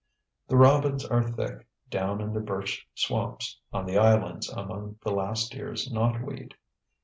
The 0.47 0.57
robins 0.57 1.05
are 1.05 1.21
thick 1.21 1.67
down 1.91 2.21
in 2.21 2.33
the 2.33 2.39
birch 2.39 2.87
swamps, 2.95 3.59
on 3.71 3.85
the 3.85 3.99
islands 3.99 4.49
among 4.49 4.97
the 5.03 5.11
last 5.11 5.53
year's 5.53 5.91
knot 5.91 6.23
weed. 6.25 6.55